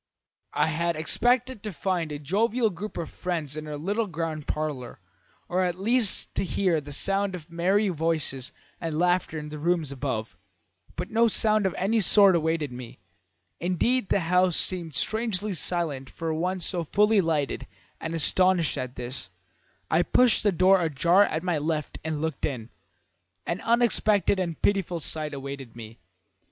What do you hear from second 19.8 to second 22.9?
I pushed the door ajar at my left and looked in.